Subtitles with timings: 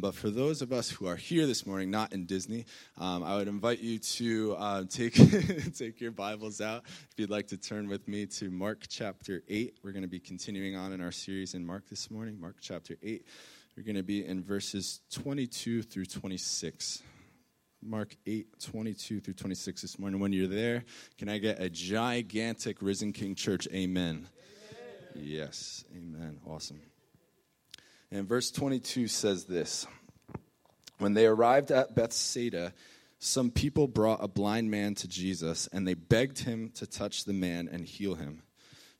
[0.00, 2.66] But for those of us who are here this morning, not in Disney,
[2.98, 5.14] um, I would invite you to uh, take,
[5.76, 6.84] take your Bibles out.
[7.10, 10.20] If you'd like to turn with me to Mark chapter 8, we're going to be
[10.20, 12.40] continuing on in our series in Mark this morning.
[12.40, 13.26] Mark chapter 8,
[13.76, 17.02] we're going to be in verses 22 through 26.
[17.82, 20.20] Mark 8, 22 through 26 this morning.
[20.20, 20.84] When you're there,
[21.16, 24.28] can I get a gigantic Risen King Church amen?
[25.16, 25.24] amen.
[25.26, 26.38] Yes, amen.
[26.46, 26.80] Awesome.
[28.10, 29.86] And verse 22 says this
[30.98, 32.72] When they arrived at Bethsaida,
[33.18, 37.32] some people brought a blind man to Jesus, and they begged him to touch the
[37.32, 38.42] man and heal him.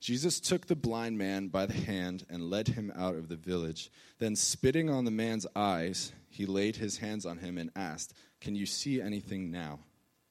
[0.01, 3.91] Jesus took the blind man by the hand and led him out of the village.
[4.17, 8.55] Then, spitting on the man's eyes, he laid his hands on him and asked, Can
[8.55, 9.79] you see anything now?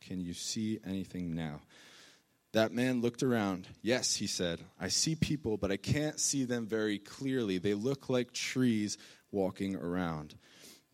[0.01, 1.61] Can you see anything now?
[2.53, 3.69] That man looked around.
[3.83, 7.59] Yes, he said, I see people, but I can't see them very clearly.
[7.59, 8.97] They look like trees
[9.31, 10.35] walking around.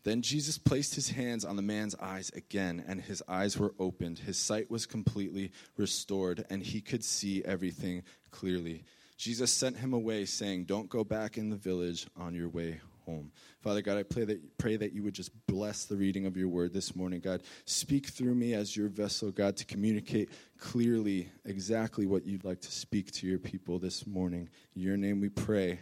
[0.03, 4.19] Then Jesus placed his hands on the man's eyes again, and his eyes were opened.
[4.19, 8.83] His sight was completely restored, and he could see everything clearly.
[9.17, 13.31] Jesus sent him away, saying, Don't go back in the village on your way home.
[13.61, 16.47] Father God, I pray that, pray that you would just bless the reading of your
[16.47, 17.19] word this morning.
[17.19, 22.61] God, speak through me as your vessel, God, to communicate clearly exactly what you'd like
[22.61, 24.49] to speak to your people this morning.
[24.75, 25.79] In your name we pray.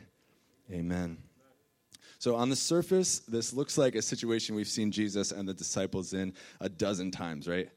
[0.71, 1.17] Amen.
[2.19, 6.13] So, on the surface, this looks like a situation we've seen Jesus and the disciples
[6.13, 7.69] in a dozen times, right?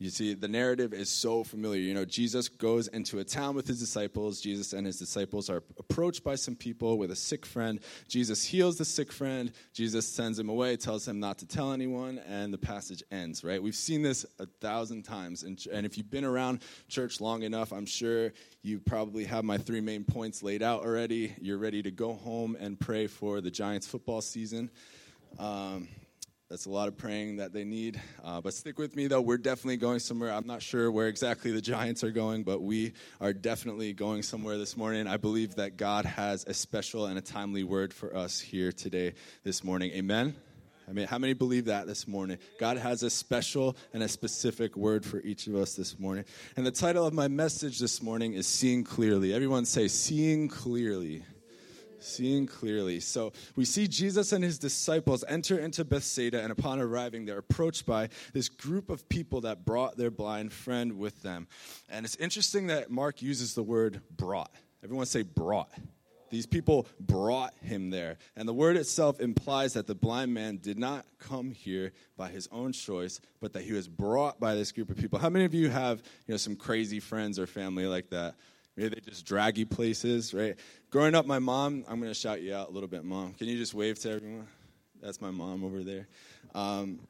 [0.00, 1.82] You see, the narrative is so familiar.
[1.82, 4.40] You know, Jesus goes into a town with his disciples.
[4.40, 7.80] Jesus and his disciples are approached by some people with a sick friend.
[8.08, 9.52] Jesus heals the sick friend.
[9.74, 13.62] Jesus sends him away, tells him not to tell anyone, and the passage ends, right?
[13.62, 15.42] We've seen this a thousand times.
[15.42, 19.58] And, and if you've been around church long enough, I'm sure you probably have my
[19.58, 21.36] three main points laid out already.
[21.42, 24.70] You're ready to go home and pray for the Giants football season.
[25.38, 25.88] Um,
[26.50, 28.00] that's a lot of praying that they need.
[28.24, 29.20] Uh, but stick with me, though.
[29.20, 30.32] We're definitely going somewhere.
[30.32, 34.58] I'm not sure where exactly the Giants are going, but we are definitely going somewhere
[34.58, 35.06] this morning.
[35.06, 39.14] I believe that God has a special and a timely word for us here today,
[39.44, 39.92] this morning.
[39.92, 40.34] Amen?
[40.88, 42.38] I mean, how many believe that this morning?
[42.58, 46.24] God has a special and a specific word for each of us this morning.
[46.56, 49.32] And the title of my message this morning is Seeing Clearly.
[49.32, 51.22] Everyone say, Seeing Clearly.
[52.00, 53.00] Seeing clearly.
[53.00, 57.86] So we see Jesus and his disciples enter into Bethsaida, and upon arriving, they're approached
[57.86, 61.46] by this group of people that brought their blind friend with them.
[61.88, 64.54] And it's interesting that Mark uses the word brought.
[64.82, 65.70] Everyone say brought.
[66.30, 68.16] These people brought him there.
[68.36, 72.48] And the word itself implies that the blind man did not come here by his
[72.52, 75.18] own choice, but that he was brought by this group of people.
[75.18, 78.36] How many of you have you know, some crazy friends or family like that?
[78.76, 80.56] Maybe they just drag you places, right?
[80.90, 83.34] Growing up, my mom, I'm going to shout you out a little bit, mom.
[83.34, 84.48] Can you just wave to everyone?
[85.02, 86.08] That's my mom over there.
[86.54, 87.00] Um,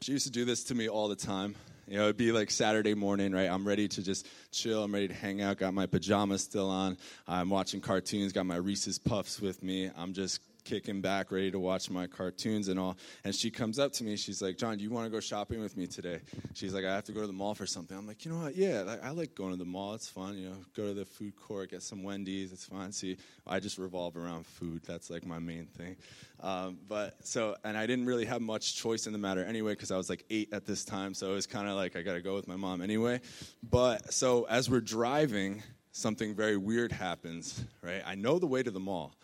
[0.00, 1.54] she used to do this to me all the time.
[1.86, 3.48] You know, it'd be like Saturday morning, right?
[3.48, 4.82] I'm ready to just chill.
[4.82, 5.58] I'm ready to hang out.
[5.58, 6.96] Got my pajamas still on.
[7.26, 8.32] I'm watching cartoons.
[8.32, 9.90] Got my Reese's Puffs with me.
[9.96, 12.96] I'm just kicking back, ready to watch my cartoons and all.
[13.24, 14.16] And she comes up to me.
[14.16, 16.20] She's like, John, do you want to go shopping with me today?
[16.54, 17.96] She's like, I have to go to the mall for something.
[17.96, 18.56] I'm like, you know what?
[18.56, 19.94] Yeah, I like going to the mall.
[19.94, 20.36] It's fun.
[20.36, 22.52] You know, go to the food court, get some Wendy's.
[22.52, 22.92] It's fun.
[22.92, 23.16] See,
[23.46, 24.82] I just revolve around food.
[24.84, 25.96] That's like my main thing.
[26.40, 29.90] Um, but so, and I didn't really have much choice in the matter anyway because
[29.90, 31.14] I was like eight at this time.
[31.14, 33.20] So it was kind of like I got to go with my mom anyway.
[33.62, 38.02] But so as we're driving, something very weird happens, right?
[38.04, 39.14] I know the way to the mall.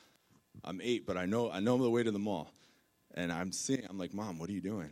[0.64, 2.50] I'm eight, but I know I know the way to the mall.
[3.14, 4.90] And I'm seeing, I'm like, Mom, what are you doing?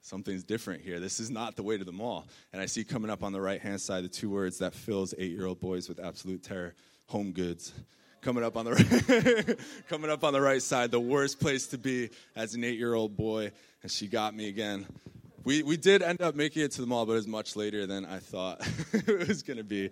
[0.00, 1.00] Something's different here.
[1.00, 2.28] This is not the way to the mall.
[2.52, 5.14] And I see coming up on the right hand side the two words that fills
[5.18, 6.74] eight year old boys with absolute terror
[7.06, 7.72] home goods.
[8.20, 11.78] Coming up on the right, coming up on the right side, the worst place to
[11.78, 13.50] be as an eight year old boy.
[13.82, 14.86] And she got me again.
[15.44, 17.86] We, we did end up making it to the mall, but it was much later
[17.86, 19.90] than I thought it was going to be.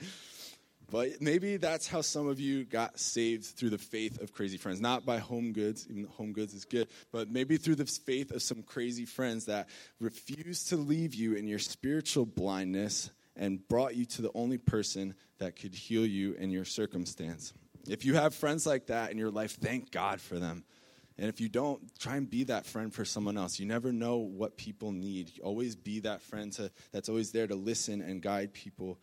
[0.90, 4.80] But maybe that's how some of you got saved through the faith of crazy friends.
[4.80, 8.42] Not by home goods, even home goods is good, but maybe through the faith of
[8.42, 14.04] some crazy friends that refused to leave you in your spiritual blindness and brought you
[14.04, 17.52] to the only person that could heal you in your circumstance.
[17.88, 20.64] If you have friends like that in your life, thank God for them.
[21.19, 23.60] And if you don't, try and be that friend for someone else.
[23.60, 25.32] You never know what people need.
[25.42, 28.98] Always be that friend to, that's always there to listen and guide people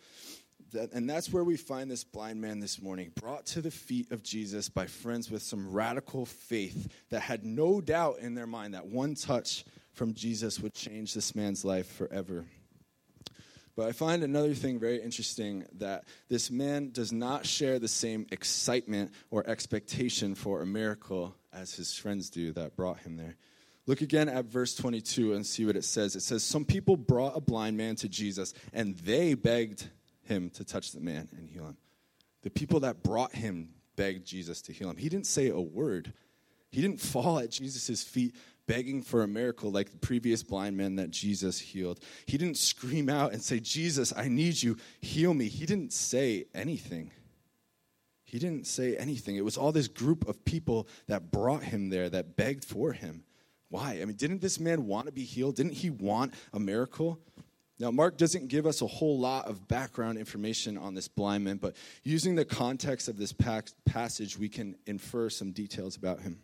[0.72, 4.12] that, and that's where we find this blind man this morning, brought to the feet
[4.12, 8.74] of Jesus by friends with some radical faith that had no doubt in their mind
[8.74, 12.46] that one touch from Jesus would change this man's life forever.
[13.76, 18.28] But I find another thing very interesting that this man does not share the same
[18.32, 23.36] excitement or expectation for a miracle as his friends do that brought him there.
[23.88, 26.16] Look again at verse 22 and see what it says.
[26.16, 29.90] It says, Some people brought a blind man to Jesus, and they begged
[30.24, 31.78] him to touch the man and heal him.
[32.44, 34.98] The people that brought him begged Jesus to heal him.
[34.98, 36.14] He didn't say a word.
[36.72, 38.36] He didn't fall at Jesus' feet
[38.68, 42.00] begging for a miracle like the previous blind man that Jesus healed.
[42.26, 45.48] He didn't scream out and say, Jesus, I need you, heal me.
[45.50, 47.12] He didn't say anything.
[48.24, 49.36] He didn't say anything.
[49.36, 53.26] It was all this group of people that brought him there, that begged for him.
[53.68, 54.00] Why?
[54.02, 55.56] I mean, didn't this man want to be healed?
[55.56, 57.20] Didn't he want a miracle?
[57.81, 61.57] Now, Mark doesn't give us a whole lot of background information on this blind man,
[61.57, 66.38] but using the context of this passage, we can infer some details about him.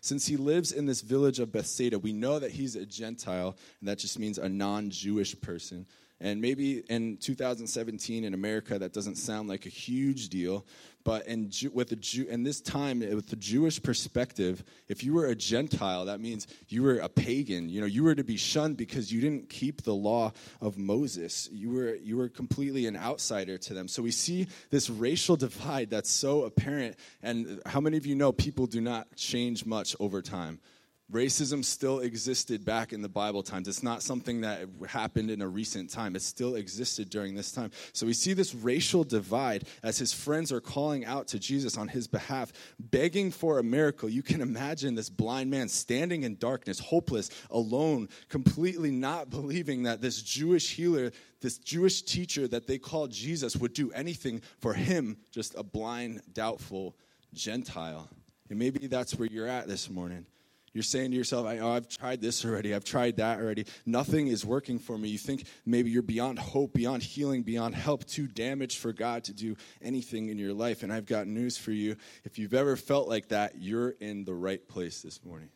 [0.00, 3.88] Since he lives in this village of Bethsaida, we know that he's a Gentile, and
[3.88, 5.84] that just means a non Jewish person.
[6.20, 10.66] And maybe in 2017 in America, that doesn't sound like a huge deal.
[11.02, 15.14] But in, with the Jew, in this time, eh, with the Jewish perspective, if you
[15.14, 17.70] were a Gentile, that means you were a pagan.
[17.70, 21.48] You know, you were to be shunned because you didn't keep the law of Moses.
[21.50, 23.88] You were, you were completely an outsider to them.
[23.88, 26.96] So we see this racial divide that's so apparent.
[27.22, 30.60] And how many of you know people do not change much over time?
[31.10, 33.66] Racism still existed back in the Bible times.
[33.66, 36.14] It's not something that happened in a recent time.
[36.14, 37.72] It still existed during this time.
[37.92, 41.88] So we see this racial divide as his friends are calling out to Jesus on
[41.88, 44.08] his behalf, begging for a miracle.
[44.08, 50.00] You can imagine this blind man standing in darkness, hopeless, alone, completely not believing that
[50.00, 51.10] this Jewish healer,
[51.40, 56.22] this Jewish teacher that they call Jesus, would do anything for him, just a blind,
[56.32, 56.96] doubtful
[57.34, 58.08] Gentile.
[58.48, 60.26] And maybe that's where you're at this morning.
[60.72, 62.74] You're saying to yourself, oh, I've tried this already.
[62.74, 63.66] I've tried that already.
[63.86, 65.08] Nothing is working for me.
[65.08, 69.32] You think maybe you're beyond hope, beyond healing, beyond help, too damaged for God to
[69.32, 70.84] do anything in your life.
[70.84, 71.96] And I've got news for you.
[72.24, 75.48] If you've ever felt like that, you're in the right place this morning.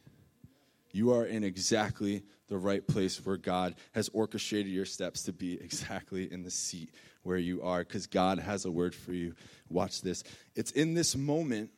[0.90, 5.54] You are in exactly the right place where God has orchestrated your steps to be
[5.54, 6.90] exactly in the seat
[7.22, 9.34] where you are because God has a word for you.
[9.68, 10.24] Watch this.
[10.54, 11.70] It's in this moment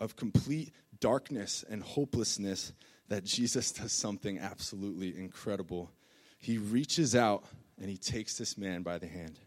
[0.00, 2.72] of complete darkness and hopelessness
[3.08, 5.90] that Jesus does something absolutely incredible.
[6.38, 7.44] He reaches out
[7.80, 9.38] and he takes this man by the hand.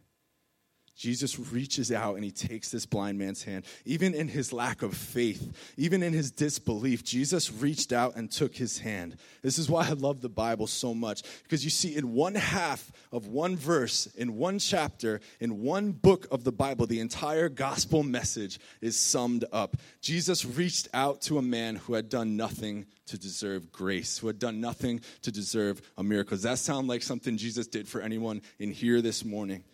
[1.04, 3.66] Jesus reaches out and he takes this blind man's hand.
[3.84, 8.56] Even in his lack of faith, even in his disbelief, Jesus reached out and took
[8.56, 9.18] his hand.
[9.42, 12.90] This is why I love the Bible so much because you see, in one half
[13.12, 18.02] of one verse, in one chapter, in one book of the Bible, the entire gospel
[18.02, 19.76] message is summed up.
[20.00, 24.40] Jesus reached out to a man who had done nothing to deserve grace, who had
[24.40, 26.38] done nothing to deserve a miracle.
[26.38, 29.66] Does that sound like something Jesus did for anyone in here this morning?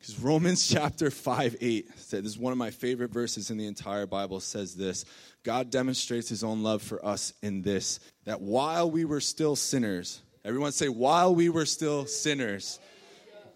[0.00, 3.66] Because Romans chapter 5 8 said, this is one of my favorite verses in the
[3.66, 5.04] entire Bible, says this
[5.44, 10.22] God demonstrates his own love for us in this, that while we were still sinners,
[10.44, 12.78] everyone say, while we were still sinners,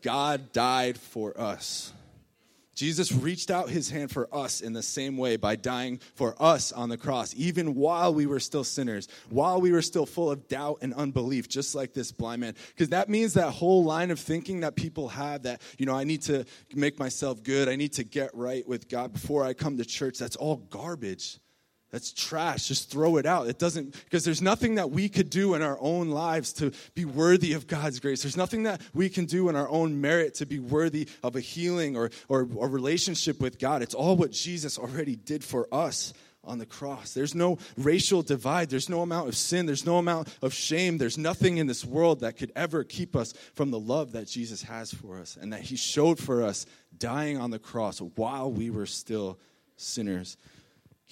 [0.02, 1.92] God died for us.
[2.74, 6.72] Jesus reached out his hand for us in the same way by dying for us
[6.72, 10.48] on the cross, even while we were still sinners, while we were still full of
[10.48, 12.54] doubt and unbelief, just like this blind man.
[12.68, 16.04] Because that means that whole line of thinking that people have that, you know, I
[16.04, 16.44] need to
[16.74, 20.18] make myself good, I need to get right with God before I come to church,
[20.18, 21.38] that's all garbage.
[21.94, 22.66] That's trash.
[22.66, 23.46] Just throw it out.
[23.46, 27.04] It doesn't, because there's nothing that we could do in our own lives to be
[27.04, 28.22] worthy of God's grace.
[28.22, 31.40] There's nothing that we can do in our own merit to be worthy of a
[31.40, 33.80] healing or, or a relationship with God.
[33.80, 37.14] It's all what Jesus already did for us on the cross.
[37.14, 38.70] There's no racial divide.
[38.70, 39.64] There's no amount of sin.
[39.64, 40.98] There's no amount of shame.
[40.98, 44.62] There's nothing in this world that could ever keep us from the love that Jesus
[44.62, 46.66] has for us and that He showed for us
[46.98, 49.38] dying on the cross while we were still
[49.76, 50.36] sinners.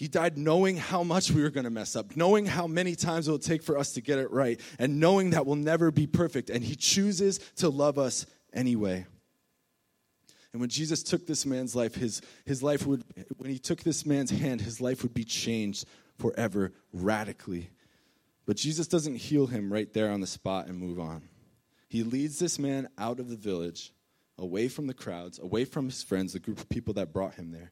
[0.03, 3.29] He died knowing how much we were going to mess up, knowing how many times
[3.29, 6.09] it will take for us to get it right, and knowing that we'll never be
[6.09, 6.51] perfect.
[6.51, 9.07] And He chooses to love us anyway.
[10.53, 13.05] And when Jesus took this man's life, his, his life would,
[13.37, 15.85] when he took this man's hand, his life would be changed
[16.19, 17.71] forever, radically.
[18.45, 21.23] But Jesus doesn't heal him right there on the spot and move on.
[21.89, 23.93] He leads this man out of the village,
[24.37, 27.53] away from the crowds, away from his friends, the group of people that brought him
[27.53, 27.71] there.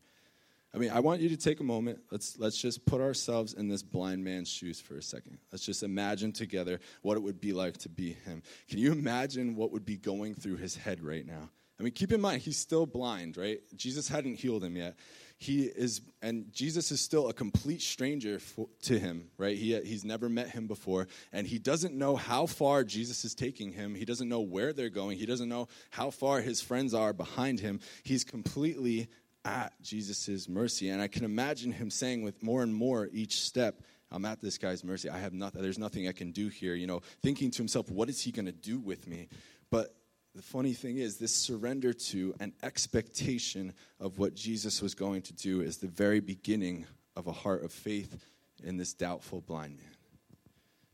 [0.73, 1.99] I mean, I want you to take a moment.
[2.11, 5.39] Let's, let's just put ourselves in this blind man's shoes for a second.
[5.51, 8.43] Let's just imagine together what it would be like to be him.
[8.69, 11.51] Can you imagine what would be going through his head right now?
[11.81, 13.59] I mean, keep in mind, he's still blind, right?
[13.75, 14.97] Jesus hadn't healed him yet.
[15.39, 19.57] He is, and Jesus is still a complete stranger for, to him, right?
[19.57, 23.73] He, he's never met him before, and he doesn't know how far Jesus is taking
[23.73, 23.95] him.
[23.95, 25.17] He doesn't know where they're going.
[25.17, 27.81] He doesn't know how far his friends are behind him.
[28.03, 29.09] He's completely
[29.45, 30.91] at Jesus' mercy.
[30.91, 33.83] And I can imagine him saying with more and more each step
[34.13, 35.09] I'm at this guy's mercy.
[35.09, 35.63] I have nothing.
[35.63, 36.75] There's nothing I can do here.
[36.75, 39.29] You know, thinking to himself, what is he going to do with me?
[39.71, 39.95] But
[40.35, 45.33] the funny thing is, this surrender to an expectation of what Jesus was going to
[45.33, 48.25] do is the very beginning of a heart of faith
[48.63, 49.97] in this doubtful blind man.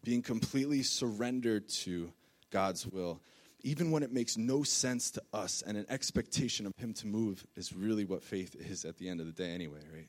[0.04, 2.12] Being completely surrendered to
[2.50, 3.20] God's will,
[3.66, 7.44] even when it makes no sense to us, and an expectation of Him to move
[7.56, 10.06] is really what faith is at the end of the day, anyway, right?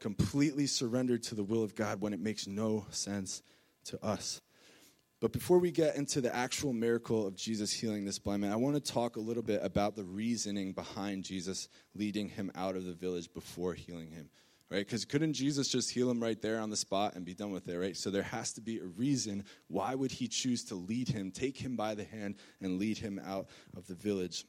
[0.00, 3.42] Completely surrendered to the will of God when it makes no sense
[3.84, 4.40] to us.
[5.20, 8.56] But before we get into the actual miracle of Jesus healing this blind man, I
[8.56, 12.86] want to talk a little bit about the reasoning behind Jesus leading him out of
[12.86, 14.30] the village before healing him
[14.70, 14.78] right?
[14.86, 17.68] Because couldn't Jesus just heal him right there on the spot and be done with
[17.68, 17.96] it, right?
[17.96, 19.44] So there has to be a reason.
[19.68, 23.20] Why would he choose to lead him, take him by the hand, and lead him
[23.24, 24.44] out of the village?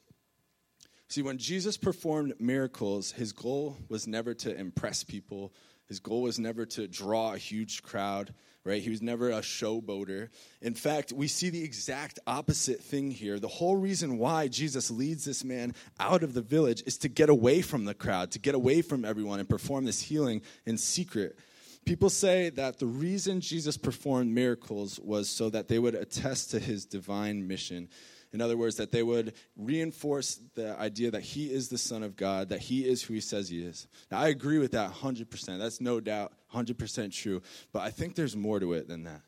[1.08, 5.54] See, when Jesus performed miracles, his goal was never to impress people.
[5.86, 8.34] His goal was never to draw a huge crowd
[8.66, 8.82] right?
[8.82, 10.28] He was never a showboater.
[10.60, 13.38] In fact, we see the exact opposite thing here.
[13.38, 17.28] The whole reason why Jesus leads this man out of the village is to get
[17.28, 21.38] away from the crowd, to get away from everyone and perform this healing in secret.
[21.84, 26.58] People say that the reason Jesus performed miracles was so that they would attest to
[26.58, 27.88] his divine mission.
[28.36, 32.16] In other words, that they would reinforce the idea that he is the Son of
[32.16, 33.88] God, that he is who he says he is.
[34.10, 35.58] Now, I agree with that 100%.
[35.58, 37.40] That's no doubt 100% true.
[37.72, 39.22] But I think there's more to it than that.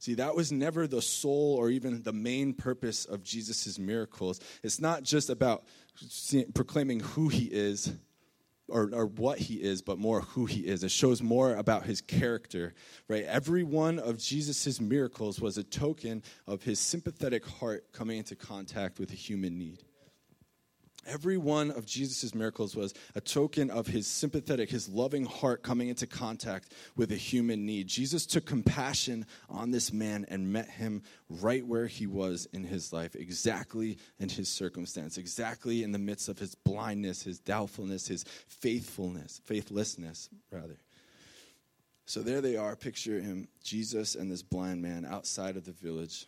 [0.00, 4.38] See, that was never the sole or even the main purpose of Jesus' miracles.
[4.62, 5.64] It's not just about
[6.52, 7.90] proclaiming who he is,
[8.70, 10.84] or, or what he is, but more who he is.
[10.84, 12.74] It shows more about his character,
[13.08, 13.24] right?
[13.24, 18.98] Every one of Jesus' miracles was a token of his sympathetic heart coming into contact
[18.98, 19.84] with a human need.
[21.06, 25.88] Every one of Jesus' miracles was a token of his sympathetic, his loving heart coming
[25.88, 27.86] into contact with a human need.
[27.86, 32.92] Jesus took compassion on this man and met him right where he was in his
[32.92, 38.24] life, exactly in his circumstance, exactly in the midst of his blindness, his doubtfulness, his
[38.46, 40.76] faithfulness, faithlessness, rather.
[42.04, 42.76] So there they are.
[42.76, 46.26] Picture him, Jesus and this blind man outside of the village.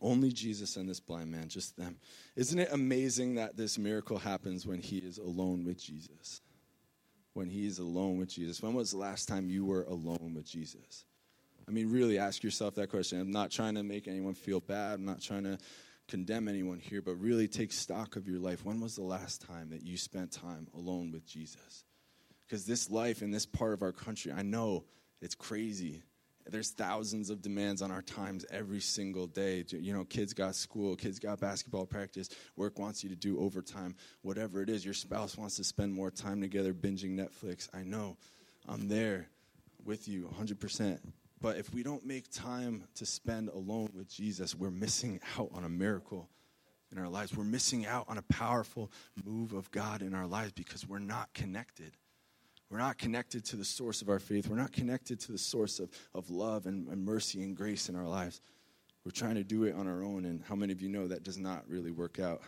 [0.00, 1.96] Only Jesus and this blind man, just them.
[2.36, 6.42] Isn't it amazing that this miracle happens when he is alone with Jesus?
[7.32, 8.62] When he is alone with Jesus.
[8.62, 11.04] When was the last time you were alone with Jesus?
[11.66, 13.20] I mean, really ask yourself that question.
[13.20, 14.94] I'm not trying to make anyone feel bad.
[14.94, 15.58] I'm not trying to
[16.08, 18.64] condemn anyone here, but really take stock of your life.
[18.64, 21.84] When was the last time that you spent time alone with Jesus?
[22.46, 24.84] Because this life in this part of our country, I know
[25.20, 26.02] it's crazy
[26.50, 29.64] there's thousands of demands on our times every single day.
[29.68, 33.96] You know, kids got school, kids got basketball practice, work wants you to do overtime,
[34.22, 34.84] whatever it is.
[34.84, 37.68] Your spouse wants to spend more time together binging Netflix.
[37.74, 38.16] I know.
[38.68, 39.28] I'm there
[39.84, 40.98] with you 100%.
[41.40, 45.64] But if we don't make time to spend alone with Jesus, we're missing out on
[45.64, 46.28] a miracle
[46.90, 47.36] in our lives.
[47.36, 48.90] We're missing out on a powerful
[49.24, 51.96] move of God in our lives because we're not connected.
[52.70, 54.48] We're not connected to the source of our faith.
[54.48, 57.96] We're not connected to the source of, of love and, and mercy and grace in
[57.96, 58.40] our lives.
[59.04, 61.22] We're trying to do it on our own, and how many of you know that
[61.22, 62.42] does not really work out?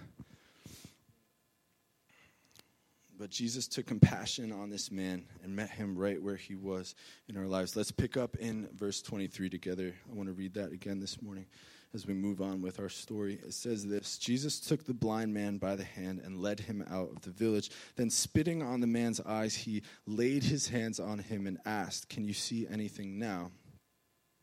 [3.16, 6.96] But Jesus took compassion on this man and met him right where he was
[7.28, 7.76] in our lives.
[7.76, 9.94] Let's pick up in verse 23 together.
[10.10, 11.46] I want to read that again this morning
[11.95, 13.38] as we move on with our story.
[13.42, 17.11] It says this Jesus took the blind man by the hand and led him out
[17.11, 17.71] of the village.
[17.97, 22.25] Then, spitting on the man's eyes, he laid his hands on him and asked, Can
[22.25, 23.50] you see anything now?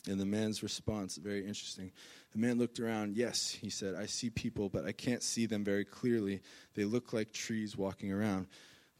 [0.08, 1.92] And the man's response, very interesting.
[2.32, 3.16] The man looked around.
[3.16, 6.42] Yes, he said, I see people, but I can't see them very clearly.
[6.76, 8.48] They look like trees walking around.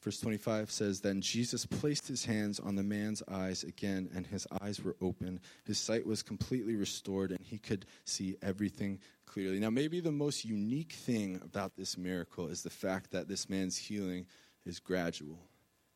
[0.06, 4.46] Verse 25 says, Then Jesus placed his hands on the man's eyes again, and his
[4.62, 5.40] eyes were open.
[5.66, 9.60] His sight was completely restored, and he could see everything clearly.
[9.60, 13.78] Now, maybe the most unique thing about this miracle is the fact that this man's
[13.78, 14.28] healing
[14.64, 15.40] is gradual.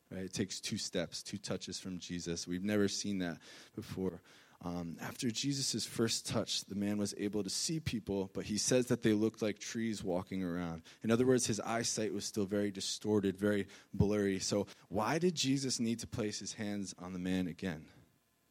[0.10, 0.24] Right?
[0.24, 2.48] It takes two steps, two touches from Jesus.
[2.48, 3.38] We've never seen that
[3.76, 4.24] before.
[4.62, 8.88] Um, after Jesus' first touch, the man was able to see people, but he says
[8.88, 10.82] that they looked like trees walking around.
[11.02, 14.40] In other words, his eyesight was still very distorted, very blurry.
[14.40, 17.86] So, why did Jesus need to place his hands on the man again?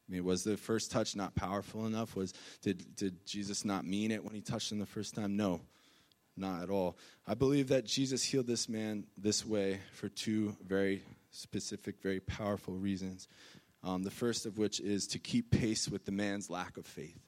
[0.09, 2.15] I mean, was the first touch not powerful enough?
[2.15, 5.37] Was did did Jesus not mean it when he touched him the first time?
[5.37, 5.61] No,
[6.35, 6.97] not at all.
[7.27, 12.73] I believe that Jesus healed this man this way for two very specific, very powerful
[12.73, 13.27] reasons.
[13.83, 17.19] Um, the first of which is to keep pace with the man's lack of faith.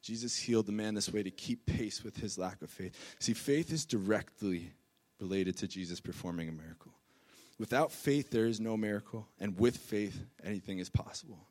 [0.00, 2.94] Jesus healed the man this way to keep pace with his lack of faith.
[3.18, 4.72] See, faith is directly
[5.20, 6.92] related to Jesus performing a miracle.
[7.58, 11.47] Without faith, there is no miracle, and with faith, anything is possible.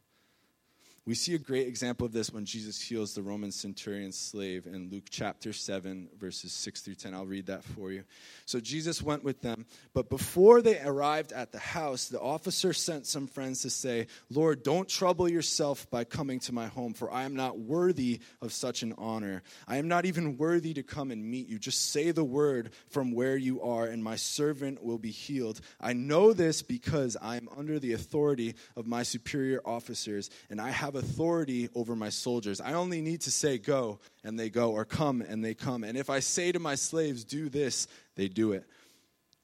[1.08, 4.90] We see a great example of this when Jesus heals the Roman centurion's slave in
[4.90, 7.14] Luke chapter 7, verses 6 through 10.
[7.14, 8.04] I'll read that for you.
[8.46, 13.06] So Jesus went with them, but before they arrived at the house, the officer sent
[13.06, 17.24] some friends to say, Lord, don't trouble yourself by coming to my home, for I
[17.24, 19.44] am not worthy of such an honor.
[19.66, 21.58] I am not even worthy to come and meet you.
[21.58, 25.62] Just say the word from where you are, and my servant will be healed.
[25.80, 30.72] I know this because I am under the authority of my superior officers, and I
[30.72, 32.60] have authority over my soldiers.
[32.60, 35.84] I only need to say, Go, and they go, or come, and they come.
[35.84, 38.66] And if I say to my slaves, Do this, they do it.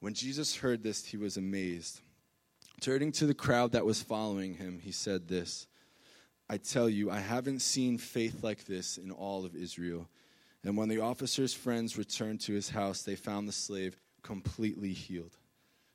[0.00, 2.00] When Jesus heard this, he was amazed.
[2.80, 5.66] Turning to the crowd that was following him, he said this
[6.48, 10.08] I tell you, I haven't seen faith like this in all of Israel.
[10.62, 15.36] And when the officer's friends returned to his house, they found the slave completely healed.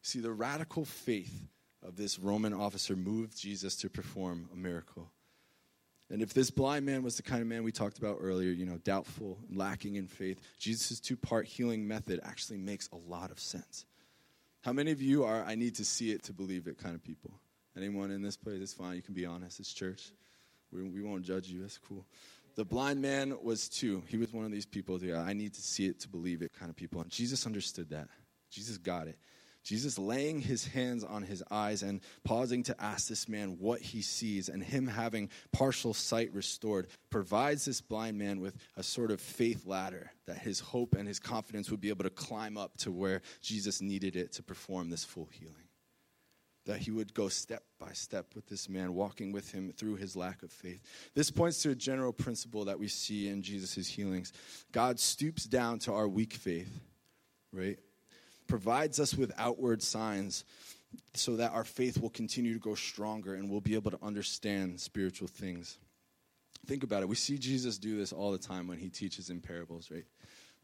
[0.02, 1.48] See, the radical faith
[1.84, 5.12] of this Roman officer moved Jesus to perform a miracle.
[6.12, 8.66] And if this blind man was the kind of man we talked about earlier, you
[8.66, 13.40] know, doubtful lacking in faith, Jesus' two part healing method actually makes a lot of
[13.40, 13.86] sense.
[14.62, 17.04] How many of you are, I need to see it to believe it kind of
[17.04, 17.32] people?
[17.78, 18.60] Anyone in this place?
[18.62, 18.96] It's fine.
[18.96, 19.60] You can be honest.
[19.60, 20.12] It's church.
[20.72, 21.62] We, we won't judge you.
[21.62, 22.06] That's cool.
[22.56, 24.04] The blind man was too.
[24.08, 26.52] He was one of these people, yeah, I need to see it to believe it
[26.60, 27.02] kind of people.
[27.02, 28.10] And Jesus understood that.
[28.50, 29.18] Jesus got it.
[29.64, 34.02] Jesus laying his hands on his eyes and pausing to ask this man what he
[34.02, 39.20] sees, and him having partial sight restored, provides this blind man with a sort of
[39.20, 42.92] faith ladder that his hope and his confidence would be able to climb up to
[42.92, 45.56] where Jesus needed it to perform this full healing.
[46.66, 50.16] That he would go step by step with this man, walking with him through his
[50.16, 50.82] lack of faith.
[51.16, 54.34] This points to a general principle that we see in Jesus' healings.
[54.72, 56.80] God stoops down to our weak faith,
[57.52, 57.80] right?
[58.50, 60.44] Provides us with outward signs
[61.14, 64.80] so that our faith will continue to grow stronger and we'll be able to understand
[64.80, 65.78] spiritual things.
[66.66, 67.10] Think about it.
[67.10, 70.06] We see Jesus do this all the time when he teaches in parables, right?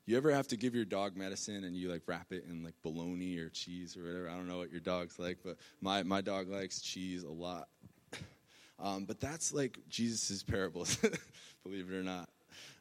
[0.05, 2.75] You ever have to give your dog medicine and you like wrap it in like
[2.83, 4.29] bologna or cheese or whatever?
[4.29, 7.67] I don't know what your dog's like, but my, my dog likes cheese a lot.
[8.77, 10.97] Um, but that's like Jesus' parables,
[11.63, 12.27] believe it or not.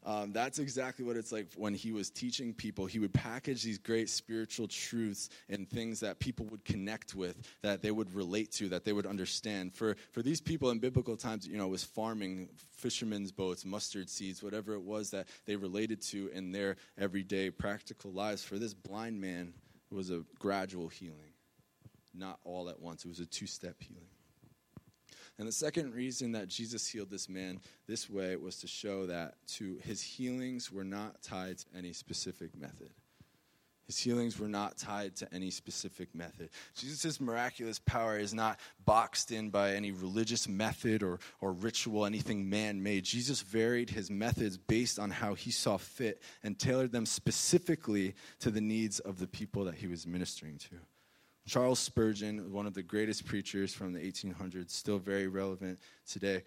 [0.07, 2.85] Um, that's exactly what it's like when he was teaching people.
[2.85, 7.81] He would package these great spiritual truths and things that people would connect with, that
[7.81, 9.75] they would relate to, that they would understand.
[9.75, 14.11] For, for these people in biblical times, you know, it was farming, fishermen's boats, mustard
[14.11, 18.45] seeds, whatever it was that they related to in their everyday practical lives.
[18.45, 19.55] For this blind man,
[19.91, 21.33] it was a gradual healing,
[22.15, 23.05] not all at once.
[23.05, 24.14] It was a two step healing.
[25.39, 29.35] And the second reason that Jesus healed this man this way was to show that
[29.49, 32.91] to his healings were not tied to any specific method.
[33.87, 36.49] His healings were not tied to any specific method.
[36.75, 42.49] Jesus' miraculous power is not boxed in by any religious method or, or ritual, anything
[42.49, 43.05] man made.
[43.05, 48.51] Jesus varied his methods based on how he saw fit and tailored them specifically to
[48.51, 50.77] the needs of the people that he was ministering to.
[51.47, 55.79] Charles Spurgeon, one of the greatest preachers from the 1800s, still very relevant
[56.09, 56.43] today,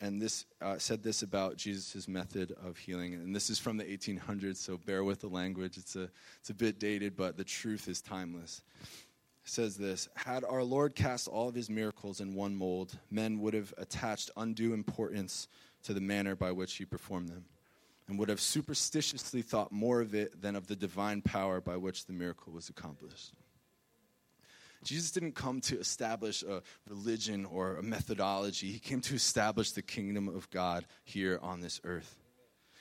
[0.00, 3.14] and this uh, said this about Jesus' method of healing.
[3.14, 5.76] And this is from the 1800s, so bear with the language.
[5.76, 6.10] It's a,
[6.40, 8.62] it's a bit dated, but the truth is timeless.
[8.80, 8.88] It
[9.44, 13.54] says this Had our Lord cast all of his miracles in one mold, men would
[13.54, 15.48] have attached undue importance
[15.82, 17.44] to the manner by which he performed them,
[18.08, 22.06] and would have superstitiously thought more of it than of the divine power by which
[22.06, 23.32] the miracle was accomplished.
[24.82, 28.70] Jesus didn't come to establish a religion or a methodology.
[28.70, 32.16] He came to establish the kingdom of God here on this earth.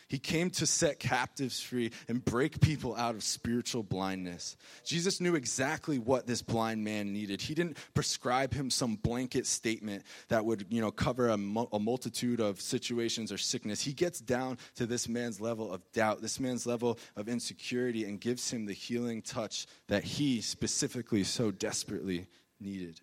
[0.10, 4.58] He came to set captives free and break people out of spiritual blindness.
[4.84, 7.42] Jesus knew exactly what this blind man needed.
[7.42, 12.40] He didn't prescribe him some blanket statement that would, you know, cover a, a multitude
[12.40, 13.82] of situations or sickness.
[13.82, 18.20] He gets down to this man's level of doubt, this man's level of insecurity, and
[18.20, 22.26] gives him the healing touch that he specifically so desperately
[22.60, 23.00] needed.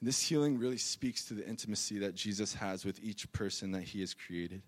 [0.00, 4.00] This healing really speaks to the intimacy that Jesus has with each person that he
[4.00, 4.62] has created.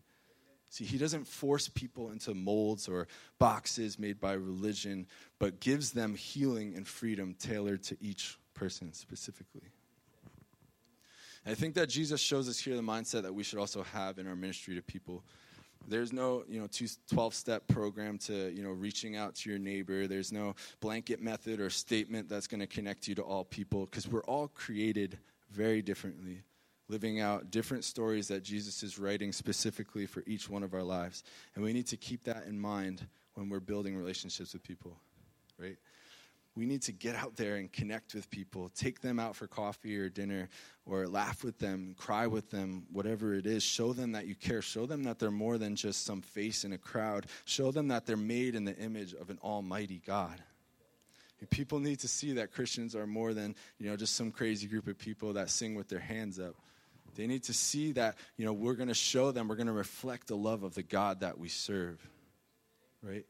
[0.73, 3.07] See, he doesn't force people into molds or
[3.39, 5.07] boxes made by religion,
[5.39, 9.69] but gives them healing and freedom tailored to each person specifically.
[11.45, 14.19] And I think that Jesus shows us here the mindset that we should also have
[14.19, 15.23] in our ministry to people.
[15.89, 16.69] There's no, you know,
[17.11, 20.07] 12 step program to, you know, reaching out to your neighbor.
[20.07, 24.09] There's no blanket method or statement that's going to connect you to all people because
[24.09, 25.19] we're all created
[25.51, 26.45] very differently
[26.93, 31.25] living out different stories that Jesus is writing specifically for each one of our lives.
[31.55, 34.99] And we need to keep that in mind when we're building relationships with people,
[35.59, 35.79] right?
[36.55, 39.97] We need to get out there and connect with people, take them out for coffee
[39.97, 40.51] or dinner,
[40.85, 43.63] or laugh with them, cry with them, whatever it is.
[43.63, 44.61] Show them that you care.
[44.61, 47.25] Show them that they're more than just some face in a crowd.
[47.47, 50.43] Show them that they're made in the image of an almighty God.
[51.49, 54.87] People need to see that Christians are more than, you know, just some crazy group
[54.87, 56.55] of people that sing with their hands up.
[57.15, 59.73] They need to see that, you know, we're going to show them, we're going to
[59.73, 62.07] reflect the love of the God that we serve.
[63.03, 63.27] Right?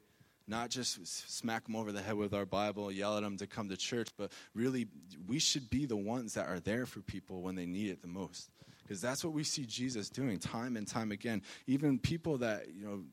[0.47, 3.69] Not just smack them over the head with our Bible, yell at them to come
[3.69, 4.87] to church, but really,
[5.27, 8.09] we should be the ones that are there for people when they need it the
[8.09, 8.51] most.
[8.83, 11.43] Because that's what we see Jesus doing time and time again.
[11.67, 13.05] Even people that, you know,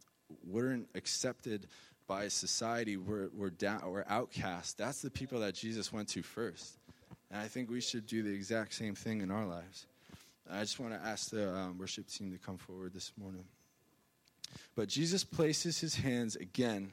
[0.43, 1.67] weren't accepted
[2.07, 4.77] by society, were, were, down, were outcast.
[4.77, 6.79] That's the people that Jesus went to first.
[7.29, 9.85] And I think we should do the exact same thing in our lives.
[10.51, 13.45] I just want to ask the um, worship team to come forward this morning.
[14.75, 16.91] But Jesus places his hands again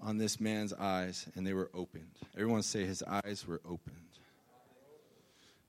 [0.00, 2.10] on this man's eyes, and they were opened.
[2.34, 3.96] Everyone say his eyes were opened.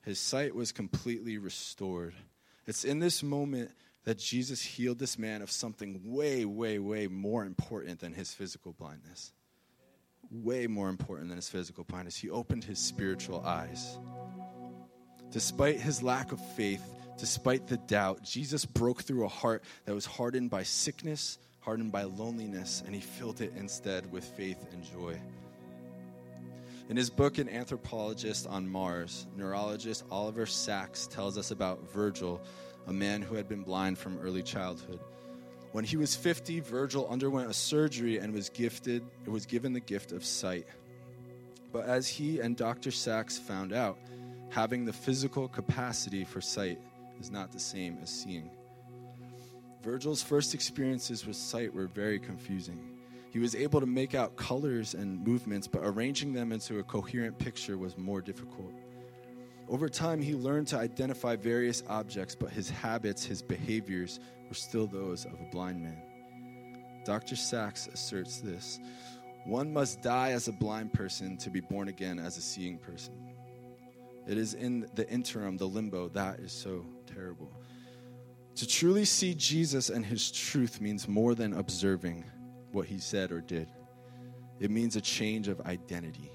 [0.03, 2.13] His sight was completely restored.
[2.67, 3.71] It's in this moment
[4.03, 8.73] that Jesus healed this man of something way, way, way more important than his physical
[8.73, 9.31] blindness.
[10.31, 12.17] Way more important than his physical blindness.
[12.17, 13.97] He opened his spiritual eyes.
[15.31, 16.83] Despite his lack of faith,
[17.25, 22.03] despite the doubt, Jesus broke through a heart that was hardened by sickness, hardened by
[22.03, 25.19] loneliness, and he filled it instead with faith and joy.
[26.87, 32.39] In his book, An Anthropologist on Mars, neurologist Oliver Sacks tells us about Virgil,
[32.85, 34.99] a man who had been blind from early childhood.
[35.71, 40.11] When he was 50, Virgil underwent a surgery and was gifted was given the gift
[40.11, 40.67] of sight.
[41.73, 42.91] But as he and Dr.
[42.91, 43.97] Sacks found out,
[44.51, 46.77] having the physical capacity for sight
[47.19, 48.49] is not the same as seeing.
[49.83, 52.95] Virgil's first experiences with sight were very confusing.
[53.31, 57.37] He was able to make out colors and movements, but arranging them into a coherent
[57.37, 58.73] picture was more difficult.
[59.67, 64.87] Over time, he learned to identify various objects, but his habits, his behaviors, were still
[64.87, 66.01] those of a blind man.
[67.05, 67.35] Dr.
[67.35, 68.79] Sacks asserts this
[69.45, 73.13] one must die as a blind person to be born again as a seeing person.
[74.27, 76.83] It is in the interim, the limbo, that is so
[77.15, 77.51] terrible.
[78.55, 82.25] To truly see Jesus and his truth means more than observing
[82.71, 83.69] what he said or did,
[84.59, 86.31] it means a change of identity.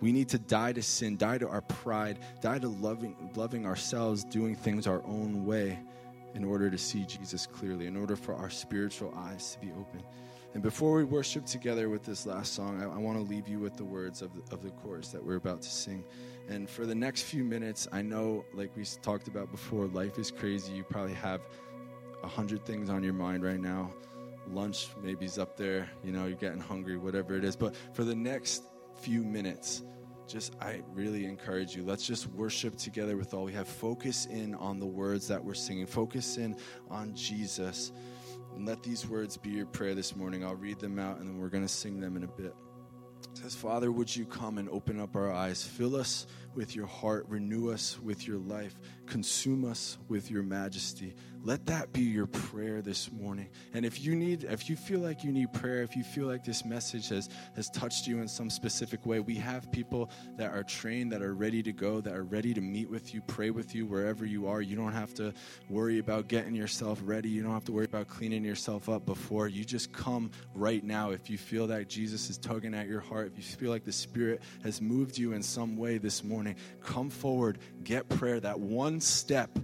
[0.00, 4.24] We need to die to sin, die to our pride, die to loving, loving ourselves,
[4.24, 5.78] doing things our own way
[6.34, 10.02] in order to see Jesus clearly, in order for our spiritual eyes to be open.
[10.52, 13.60] And before we worship together with this last song, I, I want to leave you
[13.60, 16.04] with the words of the, of the chorus that we're about to sing.
[16.48, 20.32] And for the next few minutes, I know, like we talked about before, life is
[20.32, 20.72] crazy.
[20.72, 21.42] You probably have
[22.24, 23.92] a hundred things on your mind right now.
[24.48, 27.54] Lunch maybe is up there, you know, you're getting hungry, whatever it is.
[27.54, 28.64] But for the next
[29.00, 29.82] few minutes,
[30.26, 31.84] just I really encourage you.
[31.84, 33.68] Let's just worship together with all we have.
[33.68, 35.86] Focus in on the words that we're singing.
[35.86, 36.56] Focus in
[36.90, 37.92] on Jesus.
[38.60, 40.44] And let these words be your prayer this morning.
[40.44, 42.54] I'll read them out and then we're going to sing them in a bit.
[43.32, 45.64] It says, Father, would you come and open up our eyes?
[45.64, 51.14] Fill us with your heart, renew us with your life, consume us with your majesty.
[51.42, 53.48] Let that be your prayer this morning.
[53.72, 56.44] And if you need, if you feel like you need prayer, if you feel like
[56.44, 60.62] this message has, has touched you in some specific way, we have people that are
[60.62, 63.74] trained, that are ready to go, that are ready to meet with you, pray with
[63.74, 64.60] you wherever you are.
[64.60, 65.32] You don't have to
[65.70, 67.30] worry about getting yourself ready.
[67.30, 69.48] You don't have to worry about cleaning yourself up before.
[69.48, 71.10] You just come right now.
[71.10, 73.92] If you feel that Jesus is tugging at your heart, if you feel like the
[73.92, 78.40] Spirit has moved you in some way this morning, come forward, get prayer.
[78.40, 79.58] That one step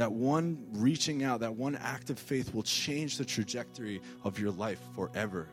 [0.00, 4.50] that one reaching out, that one act of faith will change the trajectory of your
[4.50, 5.46] life forever.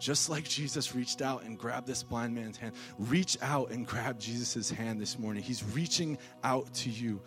[0.00, 4.18] Just like Jesus reached out and grabbed this blind man's hand, reach out and grab
[4.18, 5.42] Jesus' hand this morning.
[5.42, 7.20] He's reaching out to you.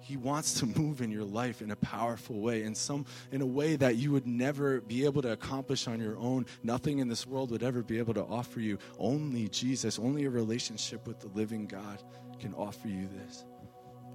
[0.00, 3.46] He wants to move in your life in a powerful way, in some in a
[3.46, 6.46] way that you would never be able to accomplish on your own.
[6.62, 8.78] Nothing in this world would ever be able to offer you.
[8.98, 12.02] Only Jesus, only a relationship with the living God
[12.40, 13.44] can offer you this.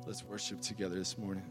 [0.07, 1.43] Let's worship together this morning.